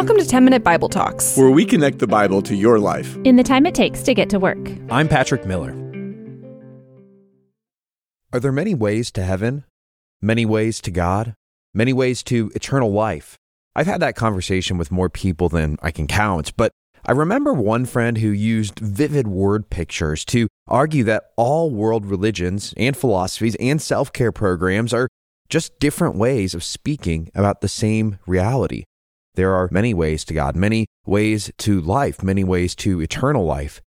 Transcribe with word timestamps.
Welcome 0.00 0.16
to 0.16 0.26
10 0.26 0.44
Minute 0.44 0.64
Bible 0.64 0.88
Talks. 0.88 1.36
where 1.36 1.50
we 1.50 1.66
connect 1.66 1.98
the 1.98 2.06
Bible 2.06 2.40
to 2.40 2.54
your 2.54 2.78
life. 2.78 3.18
in 3.24 3.36
the 3.36 3.42
time 3.42 3.66
it 3.66 3.74
takes 3.74 4.00
to 4.04 4.14
get 4.14 4.30
to 4.30 4.38
work. 4.38 4.56
I'm 4.90 5.08
Patrick 5.08 5.44
Miller. 5.44 5.76
Are 8.32 8.40
there 8.40 8.50
many 8.50 8.74
ways 8.74 9.10
to 9.10 9.22
heaven? 9.22 9.64
Many 10.22 10.46
ways 10.46 10.80
to 10.80 10.90
God? 10.90 11.34
Many 11.74 11.92
ways 11.92 12.22
to 12.22 12.50
eternal 12.54 12.90
life? 12.90 13.36
I've 13.76 13.86
had 13.86 14.00
that 14.00 14.16
conversation 14.16 14.78
with 14.78 14.90
more 14.90 15.10
people 15.10 15.50
than 15.50 15.76
I 15.82 15.90
can 15.90 16.06
count, 16.06 16.56
but 16.56 16.72
I 17.04 17.12
remember 17.12 17.52
one 17.52 17.84
friend 17.84 18.16
who 18.16 18.30
used 18.30 18.78
vivid 18.78 19.28
word 19.28 19.68
pictures 19.68 20.24
to 20.26 20.48
argue 20.66 21.04
that 21.04 21.24
all 21.36 21.70
world 21.70 22.06
religions 22.06 22.72
and 22.78 22.96
philosophies 22.96 23.54
and 23.56 23.82
self 23.82 24.14
care 24.14 24.32
programs 24.32 24.94
are 24.94 25.08
just 25.50 25.78
different 25.78 26.16
ways 26.16 26.54
of 26.54 26.64
speaking 26.64 27.30
about 27.34 27.60
the 27.60 27.68
same 27.68 28.18
reality. 28.26 28.84
There 29.34 29.54
are 29.54 29.68
many 29.70 29.94
ways 29.94 30.24
to 30.24 30.34
God, 30.34 30.56
many 30.56 30.86
ways 31.06 31.50
to 31.58 31.80
life, 31.80 32.22
many 32.22 32.44
ways 32.44 32.74
to 32.76 33.00
eternal 33.00 33.44
life. 33.44 33.80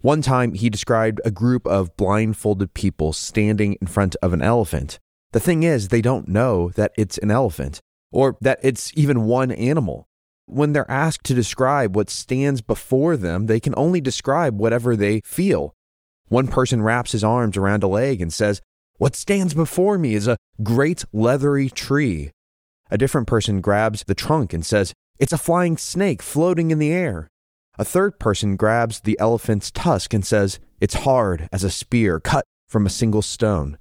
One 0.00 0.22
time, 0.22 0.54
he 0.54 0.70
described 0.70 1.20
a 1.24 1.30
group 1.30 1.66
of 1.66 1.96
blindfolded 1.96 2.74
people 2.74 3.12
standing 3.12 3.76
in 3.80 3.86
front 3.86 4.14
of 4.22 4.32
an 4.32 4.42
elephant. 4.42 4.98
The 5.32 5.40
thing 5.40 5.62
is, 5.62 5.88
they 5.88 6.02
don't 6.02 6.28
know 6.28 6.70
that 6.76 6.92
it's 6.96 7.18
an 7.18 7.30
elephant 7.30 7.80
or 8.12 8.36
that 8.40 8.60
it's 8.62 8.92
even 8.94 9.24
one 9.24 9.50
animal. 9.50 10.06
When 10.46 10.72
they're 10.72 10.90
asked 10.90 11.24
to 11.24 11.34
describe 11.34 11.96
what 11.96 12.08
stands 12.08 12.60
before 12.60 13.16
them, 13.16 13.46
they 13.46 13.58
can 13.58 13.74
only 13.76 14.00
describe 14.00 14.58
whatever 14.58 14.94
they 14.94 15.22
feel. 15.24 15.74
One 16.28 16.46
person 16.46 16.82
wraps 16.82 17.12
his 17.12 17.24
arms 17.24 17.56
around 17.56 17.82
a 17.82 17.88
leg 17.88 18.20
and 18.20 18.32
says, 18.32 18.60
What 18.98 19.16
stands 19.16 19.54
before 19.54 19.98
me 19.98 20.14
is 20.14 20.28
a 20.28 20.38
great 20.62 21.04
leathery 21.12 21.68
tree. 21.68 22.30
A 22.90 22.98
different 22.98 23.26
person 23.26 23.60
grabs 23.60 24.04
the 24.04 24.14
trunk 24.14 24.52
and 24.52 24.64
says, 24.64 24.92
It's 25.18 25.32
a 25.32 25.38
flying 25.38 25.76
snake 25.76 26.22
floating 26.22 26.70
in 26.70 26.78
the 26.78 26.92
air. 26.92 27.28
A 27.78 27.84
third 27.84 28.18
person 28.18 28.56
grabs 28.56 29.00
the 29.00 29.18
elephant's 29.18 29.70
tusk 29.70 30.14
and 30.14 30.24
says, 30.24 30.60
It's 30.80 30.94
hard 30.94 31.48
as 31.52 31.64
a 31.64 31.70
spear 31.70 32.20
cut 32.20 32.44
from 32.68 32.86
a 32.86 32.90
single 32.90 33.22
stone. 33.22 33.78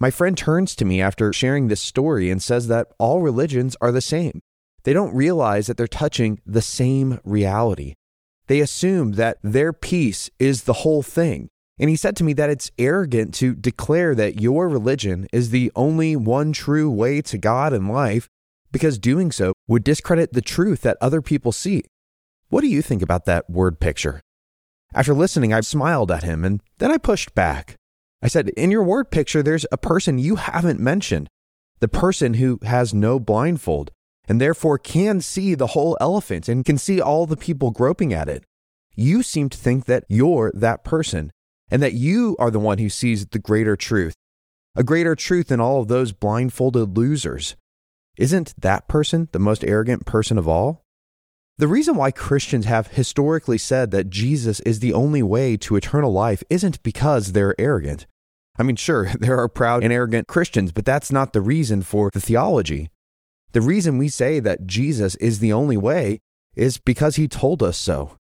My 0.00 0.10
friend 0.10 0.36
turns 0.36 0.74
to 0.76 0.84
me 0.84 1.00
after 1.00 1.32
sharing 1.32 1.68
this 1.68 1.80
story 1.80 2.30
and 2.30 2.42
says 2.42 2.66
that 2.68 2.88
all 2.98 3.20
religions 3.20 3.76
are 3.80 3.92
the 3.92 4.00
same. 4.00 4.40
They 4.82 4.92
don't 4.92 5.14
realize 5.14 5.66
that 5.66 5.76
they're 5.76 5.86
touching 5.86 6.40
the 6.44 6.62
same 6.62 7.20
reality. 7.22 7.94
They 8.46 8.60
assume 8.60 9.12
that 9.12 9.38
their 9.42 9.72
piece 9.72 10.28
is 10.38 10.64
the 10.64 10.72
whole 10.72 11.02
thing. 11.02 11.48
And 11.78 11.88
he 11.88 11.96
said 11.96 12.16
to 12.16 12.24
me 12.24 12.32
that 12.32 12.50
it's 12.50 12.70
arrogant 12.78 13.32
to 13.34 13.54
declare 13.54 14.14
that 14.14 14.40
your 14.40 14.68
religion 14.68 15.28
is 15.32 15.50
the 15.50 15.70
only 15.76 16.16
one 16.16 16.52
true 16.52 16.90
way 16.90 17.22
to 17.22 17.38
God 17.38 17.72
and 17.72 17.88
life 17.88 18.28
because 18.72 18.98
doing 18.98 19.32
so 19.32 19.52
would 19.68 19.84
discredit 19.84 20.32
the 20.32 20.42
truth 20.42 20.82
that 20.82 20.96
other 21.00 21.22
people 21.22 21.52
see. 21.52 21.82
What 22.48 22.62
do 22.62 22.66
you 22.66 22.82
think 22.82 23.02
about 23.02 23.24
that 23.26 23.48
word 23.48 23.80
picture? 23.80 24.20
After 24.92 25.14
listening, 25.14 25.52
I 25.52 25.60
smiled 25.60 26.10
at 26.10 26.24
him 26.24 26.44
and 26.44 26.60
then 26.78 26.90
I 26.90 26.98
pushed 26.98 27.34
back. 27.34 27.76
I 28.22 28.28
said, 28.28 28.48
In 28.50 28.70
your 28.70 28.82
word 28.82 29.10
picture, 29.10 29.42
there's 29.42 29.66
a 29.70 29.78
person 29.78 30.18
you 30.18 30.36
haven't 30.36 30.80
mentioned, 30.80 31.28
the 31.78 31.88
person 31.88 32.34
who 32.34 32.58
has 32.62 32.92
no 32.92 33.18
blindfold 33.18 33.90
and 34.28 34.40
therefore 34.40 34.78
can 34.78 35.20
see 35.20 35.54
the 35.54 35.68
whole 35.68 35.96
elephant 36.00 36.48
and 36.48 36.64
can 36.64 36.78
see 36.78 37.00
all 37.00 37.26
the 37.26 37.36
people 37.36 37.70
groping 37.70 38.12
at 38.12 38.28
it. 38.28 38.44
You 38.94 39.22
seem 39.22 39.48
to 39.48 39.58
think 39.58 39.86
that 39.86 40.04
you're 40.08 40.52
that 40.54 40.84
person 40.84 41.32
and 41.70 41.82
that 41.82 41.94
you 41.94 42.36
are 42.38 42.50
the 42.50 42.60
one 42.60 42.78
who 42.78 42.88
sees 42.88 43.26
the 43.26 43.38
greater 43.38 43.76
truth, 43.76 44.14
a 44.76 44.84
greater 44.84 45.14
truth 45.14 45.48
than 45.48 45.60
all 45.60 45.80
of 45.80 45.88
those 45.88 46.12
blindfolded 46.12 46.96
losers. 46.96 47.56
Isn't 48.20 48.52
that 48.58 48.86
person 48.86 49.30
the 49.32 49.38
most 49.38 49.64
arrogant 49.64 50.04
person 50.04 50.36
of 50.36 50.46
all? 50.46 50.82
The 51.56 51.66
reason 51.66 51.94
why 51.94 52.10
Christians 52.10 52.66
have 52.66 52.88
historically 52.88 53.56
said 53.56 53.92
that 53.92 54.10
Jesus 54.10 54.60
is 54.60 54.80
the 54.80 54.92
only 54.92 55.22
way 55.22 55.56
to 55.56 55.74
eternal 55.74 56.12
life 56.12 56.42
isn't 56.50 56.82
because 56.82 57.32
they're 57.32 57.58
arrogant. 57.58 58.06
I 58.58 58.62
mean, 58.62 58.76
sure, 58.76 59.10
there 59.18 59.38
are 59.38 59.48
proud 59.48 59.82
and 59.82 59.90
arrogant 59.90 60.28
Christians, 60.28 60.70
but 60.70 60.84
that's 60.84 61.10
not 61.10 61.32
the 61.32 61.40
reason 61.40 61.80
for 61.80 62.10
the 62.12 62.20
theology. 62.20 62.90
The 63.52 63.62
reason 63.62 63.96
we 63.96 64.10
say 64.10 64.38
that 64.38 64.66
Jesus 64.66 65.14
is 65.14 65.38
the 65.38 65.54
only 65.54 65.78
way 65.78 66.18
is 66.54 66.76
because 66.76 67.16
he 67.16 67.26
told 67.26 67.62
us 67.62 67.78
so. 67.78 68.18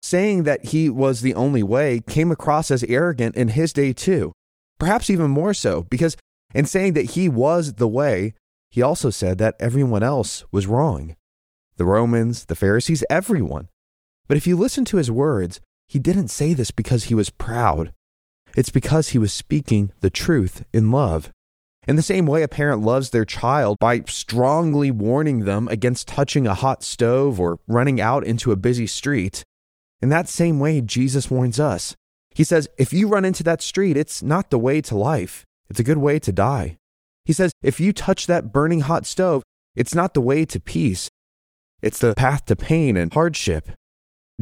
Saying 0.00 0.44
that 0.44 0.66
he 0.66 0.88
was 0.88 1.20
the 1.20 1.34
only 1.34 1.62
way 1.62 2.00
came 2.08 2.30
across 2.30 2.70
as 2.70 2.84
arrogant 2.84 3.36
in 3.36 3.48
his 3.48 3.74
day 3.74 3.92
too. 3.92 4.32
Perhaps 4.78 5.10
even 5.10 5.30
more 5.30 5.52
so, 5.52 5.82
because 5.82 6.16
in 6.54 6.64
saying 6.64 6.94
that 6.94 7.10
he 7.10 7.28
was 7.28 7.74
the 7.74 7.88
way, 7.88 8.32
he 8.76 8.82
also 8.82 9.08
said 9.08 9.38
that 9.38 9.56
everyone 9.58 10.02
else 10.02 10.44
was 10.52 10.66
wrong 10.66 11.16
the 11.78 11.86
Romans, 11.86 12.44
the 12.44 12.54
Pharisees, 12.54 13.02
everyone. 13.08 13.68
But 14.28 14.36
if 14.36 14.46
you 14.46 14.54
listen 14.54 14.84
to 14.86 14.98
his 14.98 15.10
words, 15.10 15.60
he 15.88 15.98
didn't 15.98 16.28
say 16.28 16.52
this 16.52 16.70
because 16.70 17.04
he 17.04 17.14
was 17.14 17.30
proud. 17.30 17.94
It's 18.54 18.68
because 18.68 19.08
he 19.08 19.18
was 19.18 19.32
speaking 19.32 19.92
the 20.00 20.10
truth 20.10 20.62
in 20.74 20.90
love. 20.90 21.30
In 21.88 21.96
the 21.96 22.02
same 22.02 22.26
way, 22.26 22.42
a 22.42 22.48
parent 22.48 22.82
loves 22.82 23.08
their 23.08 23.24
child 23.24 23.78
by 23.80 24.00
strongly 24.00 24.90
warning 24.90 25.46
them 25.46 25.68
against 25.68 26.08
touching 26.08 26.46
a 26.46 26.52
hot 26.52 26.82
stove 26.82 27.40
or 27.40 27.58
running 27.66 27.98
out 27.98 28.24
into 28.24 28.52
a 28.52 28.56
busy 28.56 28.86
street. 28.86 29.42
In 30.02 30.10
that 30.10 30.28
same 30.28 30.60
way, 30.60 30.82
Jesus 30.82 31.30
warns 31.30 31.58
us. 31.58 31.96
He 32.34 32.44
says, 32.44 32.68
if 32.76 32.92
you 32.92 33.08
run 33.08 33.24
into 33.24 33.42
that 33.44 33.62
street, 33.62 33.96
it's 33.96 34.22
not 34.22 34.50
the 34.50 34.58
way 34.58 34.82
to 34.82 34.98
life, 34.98 35.46
it's 35.70 35.80
a 35.80 35.88
good 35.90 35.98
way 35.98 36.18
to 36.18 36.30
die. 36.30 36.76
He 37.26 37.32
says, 37.32 37.52
if 37.62 37.80
you 37.80 37.92
touch 37.92 38.26
that 38.26 38.52
burning 38.52 38.80
hot 38.80 39.04
stove, 39.04 39.42
it's 39.74 39.94
not 39.94 40.14
the 40.14 40.22
way 40.22 40.46
to 40.46 40.60
peace, 40.60 41.10
it's 41.82 41.98
the 41.98 42.14
path 42.14 42.46
to 42.46 42.56
pain 42.56 42.96
and 42.96 43.12
hardship. 43.12 43.70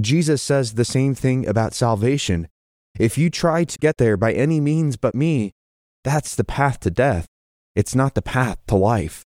Jesus 0.00 0.42
says 0.42 0.74
the 0.74 0.84
same 0.84 1.14
thing 1.14 1.46
about 1.46 1.72
salvation. 1.74 2.48
If 2.98 3.16
you 3.18 3.30
try 3.30 3.64
to 3.64 3.78
get 3.78 3.96
there 3.96 4.16
by 4.16 4.32
any 4.32 4.60
means 4.60 4.96
but 4.96 5.14
me, 5.14 5.52
that's 6.04 6.36
the 6.36 6.44
path 6.44 6.78
to 6.80 6.90
death. 6.90 7.26
It's 7.74 7.94
not 7.94 8.14
the 8.14 8.22
path 8.22 8.58
to 8.68 8.76
life. 8.76 9.24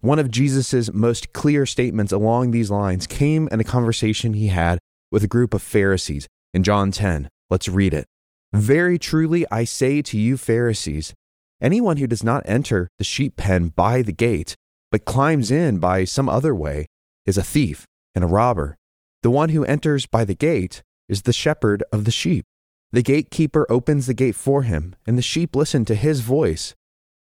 One 0.00 0.18
of 0.18 0.30
Jesus' 0.30 0.92
most 0.92 1.32
clear 1.32 1.66
statements 1.66 2.12
along 2.12 2.50
these 2.50 2.70
lines 2.70 3.06
came 3.06 3.48
in 3.52 3.60
a 3.60 3.64
conversation 3.64 4.34
he 4.34 4.48
had 4.48 4.78
with 5.12 5.22
a 5.22 5.28
group 5.28 5.54
of 5.54 5.62
Pharisees 5.62 6.26
in 6.52 6.62
John 6.62 6.90
10. 6.90 7.28
Let's 7.50 7.68
read 7.68 7.94
it. 7.94 8.06
Very 8.52 8.98
truly 8.98 9.46
I 9.50 9.64
say 9.64 10.02
to 10.02 10.18
you, 10.18 10.36
Pharisees, 10.36 11.12
anyone 11.60 11.96
who 11.96 12.06
does 12.06 12.24
not 12.24 12.42
enter 12.46 12.88
the 12.98 13.04
sheep 13.04 13.36
pen 13.36 13.68
by 13.68 14.02
the 14.02 14.12
gate, 14.12 14.54
but 14.90 15.04
climbs 15.04 15.50
in 15.50 15.78
by 15.78 16.04
some 16.04 16.28
other 16.28 16.54
way, 16.54 16.86
is 17.26 17.38
a 17.38 17.42
thief 17.42 17.86
and 18.14 18.24
a 18.24 18.28
robber. 18.28 18.76
The 19.22 19.30
one 19.30 19.48
who 19.48 19.64
enters 19.64 20.06
by 20.06 20.24
the 20.24 20.34
gate 20.34 20.82
is 21.08 21.22
the 21.22 21.32
shepherd 21.32 21.82
of 21.92 22.04
the 22.04 22.10
sheep. 22.10 22.44
The 22.92 23.02
gatekeeper 23.02 23.66
opens 23.68 24.06
the 24.06 24.14
gate 24.14 24.36
for 24.36 24.62
him, 24.62 24.94
and 25.06 25.18
the 25.18 25.22
sheep 25.22 25.56
listen 25.56 25.84
to 25.86 25.94
his 25.94 26.20
voice. 26.20 26.74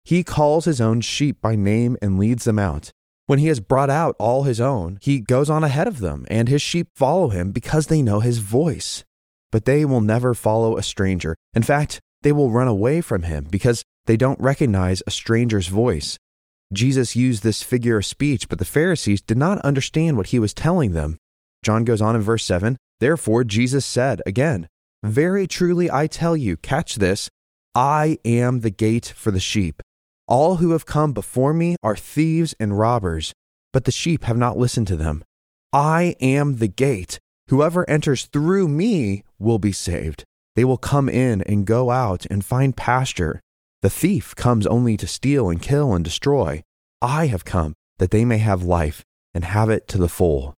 He 0.04 0.24
calls 0.24 0.66
his 0.66 0.82
own 0.82 1.02
sheep 1.02 1.42
by 1.42 1.56
name 1.56 1.96
and 2.02 2.20
leads 2.20 2.44
them 2.44 2.60
out. 2.60 2.92
When 3.28 3.40
he 3.40 3.48
has 3.48 3.60
brought 3.60 3.90
out 3.90 4.16
all 4.20 4.44
his 4.44 4.60
own, 4.60 4.98
he 5.02 5.22
goes 5.22 5.50
on 5.50 5.64
ahead 5.64 5.88
of 5.88 6.00
them, 6.00 6.26
and 6.30 6.50
his 6.50 6.62
sheep 6.62 6.88
follow 6.96 7.30
him 7.30 7.52
because 7.52 7.88
they 7.88 8.02
know 8.02 8.20
his 8.20 8.40
voice. 8.40 9.06
But 9.52 9.66
they 9.66 9.86
will 9.86 10.02
never 10.02 10.34
follow 10.34 10.76
a 10.76 10.84
stranger. 10.84 11.36
In 11.54 11.64
fact, 11.64 12.02
they 12.24 12.32
will 12.32 12.52
run 12.52 12.68
away 12.68 13.00
from 13.00 13.24
him 13.24 13.48
because 13.50 13.84
they 14.06 14.18
don't 14.18 14.40
recognize 14.40 15.04
a 15.06 15.12
stranger's 15.12 15.68
voice. 15.68 16.18
Jesus 16.74 17.16
used 17.16 17.44
this 17.44 17.64
figure 17.64 17.98
of 17.98 18.06
speech, 18.06 18.48
but 18.48 18.60
the 18.60 18.66
Pharisees 18.66 19.22
did 19.22 19.38
not 19.38 19.60
understand 19.60 20.18
what 20.18 20.28
he 20.28 20.40
was 20.40 20.54
telling 20.54 20.94
them. 20.94 21.18
John 21.64 21.84
goes 21.84 22.02
on 22.02 22.16
in 22.16 22.22
verse 22.22 22.46
7 22.46 22.78
Therefore, 23.00 23.44
Jesus 23.44 23.86
said 23.86 24.22
again, 24.26 24.68
Very 25.04 25.48
truly 25.48 25.90
I 25.90 26.08
tell 26.08 26.38
you, 26.38 26.58
catch 26.58 26.96
this, 26.96 27.30
I 27.74 28.20
am 28.24 28.60
the 28.60 28.70
gate 28.70 29.14
for 29.16 29.32
the 29.32 29.40
sheep. 29.40 29.82
All 30.28 30.58
who 30.58 30.72
have 30.72 30.86
come 30.86 31.14
before 31.14 31.54
me 31.54 31.76
are 31.84 31.96
thieves 31.96 32.56
and 32.60 32.78
robbers, 32.78 33.34
but 33.74 33.86
the 33.86 33.92
sheep 33.92 34.24
have 34.24 34.38
not 34.38 34.58
listened 34.58 34.88
to 34.88 34.96
them. 34.96 35.24
I 35.74 36.16
am 36.22 36.58
the 36.58 36.68
gate. 36.68 37.20
Whoever 37.48 37.90
enters 37.90 38.26
through 38.26 38.68
me 38.68 39.24
will 39.40 39.60
be 39.60 39.72
saved. 39.72 40.24
They 40.56 40.64
will 40.64 40.78
come 40.78 41.10
in 41.10 41.42
and 41.42 41.66
go 41.66 41.92
out 41.92 42.26
and 42.30 42.46
find 42.46 42.76
pasture. 42.76 43.40
The 43.82 43.90
thief 43.90 44.36
comes 44.36 44.68
only 44.68 44.96
to 44.98 45.08
steal 45.08 45.50
and 45.50 45.62
kill 45.62 45.94
and 45.94 46.06
destroy. 46.06 46.62
I 47.02 47.28
have 47.28 47.46
come 47.46 47.74
that 47.98 48.12
they 48.12 48.26
may 48.26 48.38
have 48.38 48.62
life 48.62 49.04
and 49.34 49.44
have 49.44 49.70
it 49.70 49.88
to 49.88 49.98
the 49.98 50.10
full. 50.10 50.54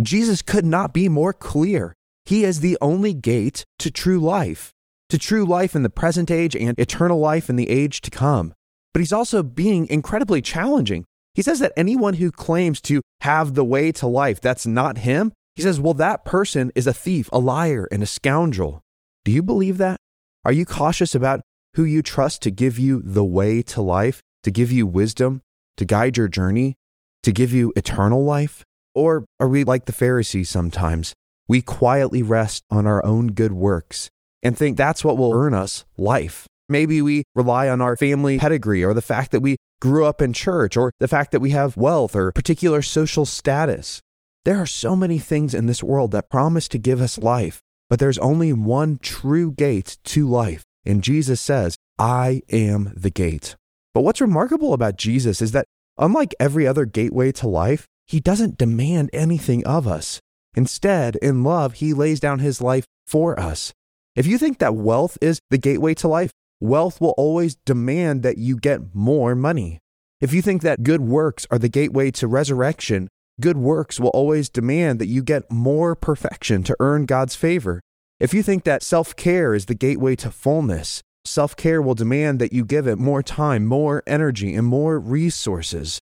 Jesus 0.00 0.42
could 0.42 0.66
not 0.66 0.92
be 0.92 1.08
more 1.08 1.32
clear. 1.32 1.94
He 2.26 2.44
is 2.44 2.60
the 2.60 2.76
only 2.82 3.14
gate 3.14 3.64
to 3.78 3.90
true 3.90 4.20
life, 4.20 4.72
to 5.08 5.16
true 5.16 5.46
life 5.46 5.74
in 5.74 5.84
the 5.84 5.90
present 5.90 6.30
age 6.30 6.54
and 6.54 6.78
eternal 6.78 7.18
life 7.18 7.48
in 7.48 7.56
the 7.56 7.70
age 7.70 8.02
to 8.02 8.10
come. 8.10 8.52
But 8.92 9.00
he's 9.00 9.12
also 9.12 9.42
being 9.42 9.86
incredibly 9.86 10.42
challenging. 10.42 11.06
He 11.34 11.42
says 11.42 11.60
that 11.60 11.72
anyone 11.76 12.14
who 12.14 12.30
claims 12.30 12.80
to 12.82 13.00
have 13.22 13.54
the 13.54 13.64
way 13.64 13.92
to 13.92 14.06
life 14.06 14.40
that's 14.40 14.66
not 14.66 14.98
him, 14.98 15.32
he 15.54 15.62
says, 15.62 15.80
well, 15.80 15.94
that 15.94 16.26
person 16.26 16.72
is 16.74 16.86
a 16.86 16.92
thief, 16.92 17.30
a 17.32 17.38
liar, 17.38 17.88
and 17.90 18.02
a 18.02 18.06
scoundrel. 18.06 18.82
Do 19.24 19.32
you 19.32 19.42
believe 19.42 19.78
that? 19.78 19.98
Are 20.44 20.52
you 20.52 20.66
cautious 20.66 21.14
about 21.14 21.40
who 21.76 21.84
you 21.84 22.00
trust 22.00 22.40
to 22.40 22.50
give 22.50 22.78
you 22.78 23.02
the 23.04 23.24
way 23.24 23.60
to 23.60 23.82
life, 23.82 24.22
to 24.42 24.50
give 24.50 24.72
you 24.72 24.86
wisdom, 24.86 25.42
to 25.76 25.84
guide 25.84 26.16
your 26.16 26.26
journey, 26.26 26.74
to 27.22 27.30
give 27.30 27.52
you 27.52 27.70
eternal 27.76 28.24
life? 28.24 28.64
Or 28.94 29.26
are 29.38 29.48
we 29.48 29.62
like 29.62 29.84
the 29.84 29.92
Pharisees 29.92 30.48
sometimes? 30.48 31.12
We 31.46 31.60
quietly 31.60 32.22
rest 32.22 32.62
on 32.70 32.86
our 32.86 33.04
own 33.04 33.28
good 33.28 33.52
works 33.52 34.08
and 34.42 34.56
think 34.56 34.78
that's 34.78 35.04
what 35.04 35.18
will 35.18 35.34
earn 35.34 35.52
us 35.52 35.84
life. 35.98 36.46
Maybe 36.66 37.02
we 37.02 37.24
rely 37.34 37.68
on 37.68 37.82
our 37.82 37.94
family 37.94 38.38
pedigree 38.38 38.82
or 38.82 38.94
the 38.94 39.02
fact 39.02 39.30
that 39.32 39.40
we 39.40 39.56
grew 39.82 40.06
up 40.06 40.22
in 40.22 40.32
church 40.32 40.78
or 40.78 40.92
the 40.98 41.08
fact 41.08 41.30
that 41.32 41.40
we 41.40 41.50
have 41.50 41.76
wealth 41.76 42.16
or 42.16 42.32
particular 42.32 42.80
social 42.80 43.26
status. 43.26 44.00
There 44.46 44.56
are 44.56 44.66
so 44.66 44.96
many 44.96 45.18
things 45.18 45.52
in 45.52 45.66
this 45.66 45.82
world 45.82 46.10
that 46.12 46.30
promise 46.30 46.68
to 46.68 46.78
give 46.78 47.02
us 47.02 47.18
life, 47.18 47.60
but 47.90 47.98
there's 47.98 48.18
only 48.18 48.54
one 48.54 48.98
true 49.02 49.52
gate 49.52 49.98
to 50.04 50.26
life. 50.26 50.62
And 50.86 51.02
Jesus 51.02 51.40
says, 51.40 51.76
I 51.98 52.42
am 52.50 52.92
the 52.96 53.10
gate. 53.10 53.56
But 53.94 54.02
what's 54.02 54.20
remarkable 54.20 54.72
about 54.72 54.96
Jesus 54.96 55.42
is 55.42 55.52
that, 55.52 55.66
unlike 55.98 56.34
every 56.38 56.66
other 56.66 56.84
gateway 56.84 57.32
to 57.32 57.48
life, 57.48 57.86
he 58.06 58.20
doesn't 58.20 58.58
demand 58.58 59.10
anything 59.12 59.66
of 59.66 59.88
us. 59.88 60.20
Instead, 60.54 61.16
in 61.16 61.42
love, 61.42 61.74
he 61.74 61.92
lays 61.92 62.20
down 62.20 62.38
his 62.38 62.60
life 62.60 62.84
for 63.06 63.38
us. 63.38 63.72
If 64.14 64.26
you 64.26 64.38
think 64.38 64.58
that 64.58 64.74
wealth 64.74 65.18
is 65.20 65.40
the 65.50 65.58
gateway 65.58 65.94
to 65.94 66.08
life, 66.08 66.30
wealth 66.60 67.00
will 67.00 67.14
always 67.18 67.56
demand 67.56 68.22
that 68.22 68.38
you 68.38 68.56
get 68.56 68.94
more 68.94 69.34
money. 69.34 69.78
If 70.20 70.32
you 70.32 70.40
think 70.40 70.62
that 70.62 70.82
good 70.82 71.02
works 71.02 71.46
are 71.50 71.58
the 71.58 71.68
gateway 71.68 72.10
to 72.12 72.26
resurrection, 72.26 73.08
good 73.40 73.58
works 73.58 74.00
will 74.00 74.08
always 74.10 74.48
demand 74.48 74.98
that 74.98 75.08
you 75.08 75.22
get 75.22 75.50
more 75.50 75.94
perfection 75.94 76.62
to 76.62 76.76
earn 76.80 77.04
God's 77.04 77.34
favor. 77.34 77.82
If 78.18 78.32
you 78.32 78.42
think 78.42 78.64
that 78.64 78.82
self 78.82 79.14
care 79.14 79.54
is 79.54 79.66
the 79.66 79.74
gateway 79.74 80.16
to 80.16 80.30
fullness, 80.30 81.02
self 81.26 81.54
care 81.54 81.82
will 81.82 81.94
demand 81.94 82.38
that 82.40 82.52
you 82.52 82.64
give 82.64 82.86
it 82.86 82.98
more 82.98 83.22
time, 83.22 83.66
more 83.66 84.02
energy, 84.06 84.54
and 84.54 84.66
more 84.66 84.98
resources. 84.98 85.98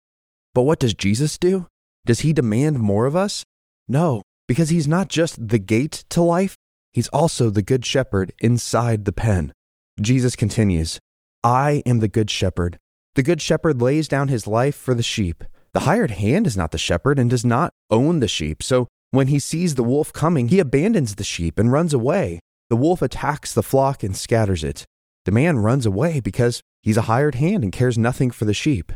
But 0.55 0.63
what 0.63 0.79
does 0.79 0.95
Jesus 0.95 1.37
do? 1.39 1.67
Does 2.07 2.21
he 2.21 2.33
demand 2.33 2.79
more 2.79 3.07
of 3.07 3.17
us? 3.17 3.43
No, 3.89 4.23
because 4.47 4.69
he's 4.69 4.87
not 4.87 5.09
just 5.09 5.49
the 5.49 5.59
gate 5.59 6.05
to 6.11 6.23
life, 6.23 6.55
he's 6.93 7.09
also 7.09 7.51
the 7.51 7.63
good 7.63 7.85
shepherd 7.85 8.33
inside 8.39 9.07
the 9.07 9.13
pen. 9.13 9.53
Jesus 10.01 10.37
continues 10.37 11.01
I 11.43 11.83
am 11.85 11.99
the 11.99 12.09
good 12.09 12.31
shepherd. 12.31 12.79
The 13.17 13.25
good 13.25 13.43
shepherd 13.43 13.83
lays 13.83 14.07
down 14.07 14.29
his 14.29 14.47
life 14.47 14.77
for 14.77 14.95
the 14.95 15.03
sheep. 15.03 15.43
The 15.73 15.81
hired 15.81 16.13
hand 16.13 16.47
is 16.47 16.57
not 16.57 16.71
the 16.71 16.79
shepherd 16.79 17.19
and 17.19 17.29
does 17.29 17.45
not 17.45 17.73
own 17.91 18.21
the 18.21 18.29
sheep. 18.29 18.63
So 18.63 18.87
when 19.15 19.29
he 19.29 19.39
sees 19.39 19.75
the 19.75 19.85
wolf 19.85 20.13
coming, 20.13 20.49
he 20.49 20.61
abandons 20.61 21.15
the 21.15 21.25
sheep 21.25 21.59
and 21.59 21.71
runs 21.73 21.93
away. 21.93 22.41
The 22.71 22.77
wolf 22.77 23.03
attacks 23.03 23.53
the 23.53 23.63
flock 23.63 24.03
and 24.03 24.17
scatters 24.17 24.65
it. 24.65 24.85
The 25.25 25.33
man 25.33 25.59
runs 25.59 25.87
away 25.87 26.21
because 26.21 26.61
he's 26.83 26.97
a 26.97 27.03
hired 27.03 27.37
hand 27.37 27.63
and 27.63 27.73
cares 27.73 27.97
nothing 27.97 28.31
for 28.31 28.45
the 28.45 28.55
sheep. 28.55 28.93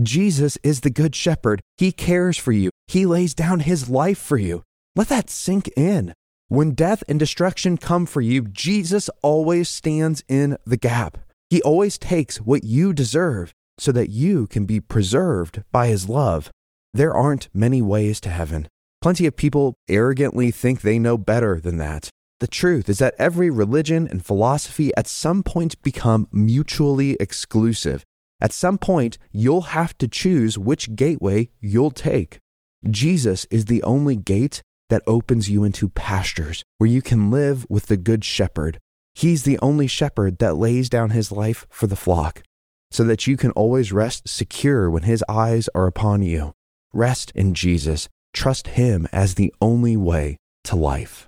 Jesus 0.00 0.56
is 0.62 0.80
the 0.80 0.90
good 0.90 1.14
shepherd. 1.14 1.60
He 1.76 1.92
cares 1.92 2.38
for 2.38 2.52
you. 2.52 2.70
He 2.86 3.06
lays 3.06 3.34
down 3.34 3.60
his 3.60 3.88
life 3.88 4.18
for 4.18 4.36
you. 4.36 4.62
Let 4.96 5.08
that 5.08 5.30
sink 5.30 5.68
in. 5.76 6.14
When 6.48 6.72
death 6.72 7.04
and 7.08 7.18
destruction 7.18 7.76
come 7.76 8.06
for 8.06 8.20
you, 8.20 8.42
Jesus 8.42 9.08
always 9.22 9.68
stands 9.68 10.24
in 10.28 10.56
the 10.64 10.76
gap. 10.76 11.18
He 11.48 11.62
always 11.62 11.98
takes 11.98 12.40
what 12.40 12.64
you 12.64 12.92
deserve 12.92 13.52
so 13.78 13.92
that 13.92 14.10
you 14.10 14.46
can 14.46 14.66
be 14.66 14.80
preserved 14.80 15.62
by 15.72 15.88
his 15.88 16.08
love. 16.08 16.50
There 16.92 17.14
aren't 17.14 17.48
many 17.54 17.82
ways 17.82 18.20
to 18.22 18.30
heaven. 18.30 18.68
Plenty 19.00 19.26
of 19.26 19.34
people 19.34 19.74
arrogantly 19.88 20.50
think 20.50 20.82
they 20.82 20.98
know 20.98 21.16
better 21.16 21.58
than 21.58 21.78
that. 21.78 22.10
The 22.40 22.46
truth 22.46 22.88
is 22.88 22.98
that 22.98 23.14
every 23.18 23.48
religion 23.48 24.06
and 24.06 24.24
philosophy 24.24 24.92
at 24.94 25.06
some 25.06 25.42
point 25.42 25.80
become 25.82 26.28
mutually 26.30 27.16
exclusive. 27.18 28.04
At 28.42 28.52
some 28.52 28.76
point, 28.76 29.16
you'll 29.32 29.72
have 29.72 29.96
to 29.98 30.08
choose 30.08 30.58
which 30.58 30.94
gateway 30.96 31.48
you'll 31.60 31.90
take. 31.90 32.38
Jesus 32.88 33.46
is 33.50 33.66
the 33.66 33.82
only 33.82 34.16
gate 34.16 34.62
that 34.90 35.02
opens 35.06 35.48
you 35.48 35.64
into 35.64 35.88
pastures 35.88 36.62
where 36.76 36.90
you 36.90 37.00
can 37.00 37.30
live 37.30 37.66
with 37.70 37.86
the 37.86 37.96
Good 37.96 38.24
Shepherd. 38.24 38.78
He's 39.14 39.44
the 39.44 39.58
only 39.60 39.86
shepherd 39.86 40.38
that 40.38 40.56
lays 40.56 40.90
down 40.90 41.10
his 41.10 41.32
life 41.32 41.66
for 41.70 41.86
the 41.86 41.96
flock, 41.96 42.42
so 42.90 43.04
that 43.04 43.26
you 43.26 43.36
can 43.36 43.50
always 43.52 43.92
rest 43.92 44.28
secure 44.28 44.90
when 44.90 45.04
his 45.04 45.24
eyes 45.28 45.68
are 45.74 45.86
upon 45.86 46.22
you. 46.22 46.52
Rest 46.92 47.32
in 47.34 47.54
Jesus. 47.54 48.08
Trust 48.32 48.68
him 48.68 49.06
as 49.12 49.34
the 49.34 49.52
only 49.60 49.96
way 49.96 50.36
to 50.64 50.76
life. 50.76 51.26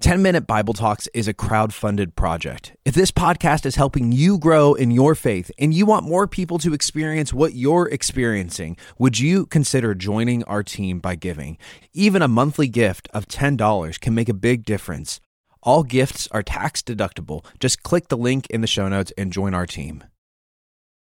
10 0.00 0.20
Minute 0.20 0.46
Bible 0.46 0.74
Talks 0.74 1.08
is 1.14 1.26
a 1.26 1.32
crowd 1.32 1.72
funded 1.72 2.14
project. 2.14 2.76
If 2.84 2.94
this 2.94 3.10
podcast 3.10 3.64
is 3.64 3.76
helping 3.76 4.12
you 4.12 4.38
grow 4.38 4.74
in 4.74 4.90
your 4.90 5.14
faith 5.14 5.50
and 5.58 5.72
you 5.72 5.86
want 5.86 6.04
more 6.04 6.26
people 6.26 6.58
to 6.58 6.74
experience 6.74 7.32
what 7.32 7.54
you're 7.54 7.88
experiencing, 7.88 8.76
would 8.98 9.18
you 9.18 9.46
consider 9.46 9.94
joining 9.94 10.44
our 10.44 10.62
team 10.62 10.98
by 10.98 11.14
giving? 11.14 11.56
Even 11.94 12.20
a 12.20 12.28
monthly 12.28 12.68
gift 12.68 13.08
of 13.14 13.26
$10 13.26 13.98
can 14.00 14.14
make 14.14 14.28
a 14.28 14.34
big 14.34 14.64
difference. 14.64 15.18
All 15.62 15.82
gifts 15.82 16.28
are 16.30 16.42
tax 16.42 16.82
deductible. 16.82 17.44
Just 17.58 17.82
click 17.82 18.08
the 18.08 18.18
link 18.18 18.46
in 18.50 18.60
the 18.60 18.66
show 18.66 18.88
notes 18.88 19.12
and 19.16 19.32
join 19.32 19.54
our 19.54 19.66
team. 19.66 20.04